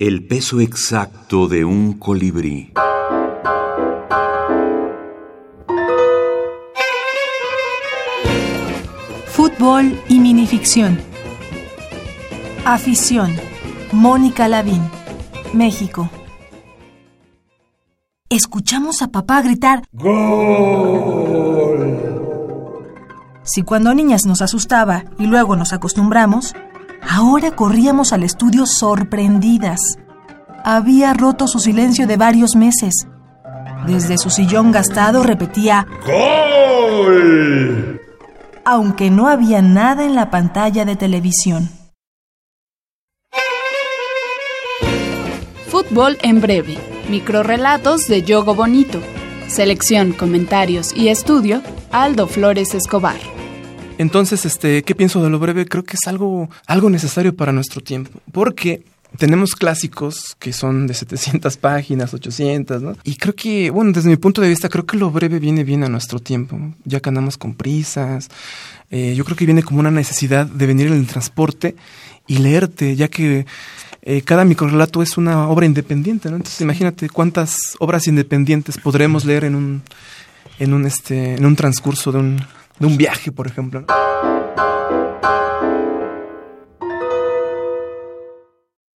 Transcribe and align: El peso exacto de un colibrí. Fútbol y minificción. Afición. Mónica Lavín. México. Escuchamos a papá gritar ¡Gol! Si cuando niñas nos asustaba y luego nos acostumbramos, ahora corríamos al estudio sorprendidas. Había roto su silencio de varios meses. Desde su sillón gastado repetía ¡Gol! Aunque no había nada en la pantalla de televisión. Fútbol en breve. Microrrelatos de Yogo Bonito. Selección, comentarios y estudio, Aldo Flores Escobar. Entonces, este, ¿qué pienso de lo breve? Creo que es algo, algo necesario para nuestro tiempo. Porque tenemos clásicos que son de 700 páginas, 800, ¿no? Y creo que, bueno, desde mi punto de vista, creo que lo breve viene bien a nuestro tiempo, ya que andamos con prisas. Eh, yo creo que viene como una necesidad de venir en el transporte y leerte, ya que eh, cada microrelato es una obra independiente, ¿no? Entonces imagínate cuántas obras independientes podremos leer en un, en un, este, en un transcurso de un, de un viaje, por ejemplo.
El 0.00 0.26
peso 0.26 0.60
exacto 0.60 1.46
de 1.46 1.62
un 1.62 1.92
colibrí. 1.98 2.72
Fútbol 9.26 10.00
y 10.08 10.20
minificción. 10.20 10.98
Afición. 12.64 13.36
Mónica 13.92 14.48
Lavín. 14.48 14.80
México. 15.52 16.08
Escuchamos 18.30 19.02
a 19.02 19.08
papá 19.08 19.42
gritar 19.42 19.82
¡Gol! 19.92 21.10
Si 23.42 23.60
cuando 23.64 23.92
niñas 23.92 24.24
nos 24.24 24.40
asustaba 24.40 25.04
y 25.18 25.26
luego 25.26 25.56
nos 25.56 25.74
acostumbramos, 25.74 26.54
ahora 27.02 27.50
corríamos 27.52 28.12
al 28.12 28.22
estudio 28.22 28.66
sorprendidas. 28.66 29.80
Había 30.64 31.14
roto 31.14 31.46
su 31.46 31.58
silencio 31.58 32.06
de 32.06 32.16
varios 32.16 32.54
meses. 32.56 33.06
Desde 33.86 34.18
su 34.18 34.30
sillón 34.30 34.72
gastado 34.72 35.22
repetía 35.22 35.86
¡Gol! 36.04 38.00
Aunque 38.64 39.10
no 39.10 39.28
había 39.28 39.62
nada 39.62 40.04
en 40.04 40.14
la 40.14 40.30
pantalla 40.30 40.84
de 40.84 40.96
televisión. 40.96 41.70
Fútbol 45.68 46.18
en 46.22 46.40
breve. 46.40 46.78
Microrrelatos 47.08 48.06
de 48.06 48.22
Yogo 48.22 48.54
Bonito. 48.54 49.00
Selección, 49.48 50.12
comentarios 50.12 50.94
y 50.94 51.08
estudio, 51.08 51.62
Aldo 51.90 52.26
Flores 52.26 52.74
Escobar. 52.74 53.39
Entonces, 54.00 54.46
este, 54.46 54.82
¿qué 54.82 54.94
pienso 54.94 55.22
de 55.22 55.28
lo 55.28 55.38
breve? 55.38 55.66
Creo 55.66 55.84
que 55.84 55.98
es 56.00 56.08
algo, 56.08 56.48
algo 56.66 56.88
necesario 56.88 57.36
para 57.36 57.52
nuestro 57.52 57.82
tiempo. 57.82 58.18
Porque 58.32 58.82
tenemos 59.18 59.54
clásicos 59.54 60.36
que 60.38 60.54
son 60.54 60.86
de 60.86 60.94
700 60.94 61.54
páginas, 61.58 62.14
800, 62.14 62.80
¿no? 62.80 62.96
Y 63.04 63.16
creo 63.16 63.34
que, 63.34 63.68
bueno, 63.68 63.92
desde 63.92 64.08
mi 64.08 64.16
punto 64.16 64.40
de 64.40 64.48
vista, 64.48 64.70
creo 64.70 64.86
que 64.86 64.96
lo 64.96 65.10
breve 65.10 65.38
viene 65.38 65.64
bien 65.64 65.84
a 65.84 65.90
nuestro 65.90 66.18
tiempo, 66.18 66.58
ya 66.86 67.00
que 67.00 67.10
andamos 67.10 67.36
con 67.36 67.52
prisas. 67.52 68.30
Eh, 68.90 69.12
yo 69.14 69.26
creo 69.26 69.36
que 69.36 69.44
viene 69.44 69.62
como 69.62 69.80
una 69.80 69.90
necesidad 69.90 70.46
de 70.46 70.66
venir 70.66 70.86
en 70.86 70.94
el 70.94 71.06
transporte 71.06 71.76
y 72.26 72.38
leerte, 72.38 72.96
ya 72.96 73.08
que 73.08 73.44
eh, 74.00 74.22
cada 74.22 74.46
microrelato 74.46 75.02
es 75.02 75.18
una 75.18 75.46
obra 75.50 75.66
independiente, 75.66 76.30
¿no? 76.30 76.36
Entonces 76.36 76.62
imagínate 76.62 77.10
cuántas 77.10 77.54
obras 77.78 78.08
independientes 78.08 78.78
podremos 78.78 79.26
leer 79.26 79.44
en 79.44 79.56
un, 79.56 79.82
en 80.58 80.72
un, 80.72 80.86
este, 80.86 81.34
en 81.34 81.44
un 81.44 81.54
transcurso 81.54 82.12
de 82.12 82.18
un, 82.18 82.40
de 82.80 82.86
un 82.86 82.96
viaje, 82.96 83.30
por 83.30 83.46
ejemplo. 83.46 83.84